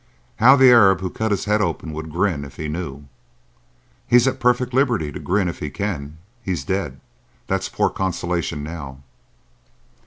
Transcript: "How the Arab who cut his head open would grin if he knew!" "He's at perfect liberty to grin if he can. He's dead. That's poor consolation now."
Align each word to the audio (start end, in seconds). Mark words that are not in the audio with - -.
"How 0.37 0.55
the 0.55 0.71
Arab 0.71 1.01
who 1.01 1.11
cut 1.11 1.29
his 1.29 1.45
head 1.45 1.61
open 1.61 1.93
would 1.93 2.09
grin 2.11 2.43
if 2.43 2.55
he 2.55 2.67
knew!" 2.67 3.03
"He's 4.07 4.27
at 4.27 4.39
perfect 4.39 4.73
liberty 4.73 5.11
to 5.11 5.19
grin 5.19 5.47
if 5.47 5.59
he 5.59 5.69
can. 5.69 6.17
He's 6.41 6.63
dead. 6.63 6.99
That's 7.45 7.69
poor 7.69 7.91
consolation 7.91 8.63
now." 8.63 9.03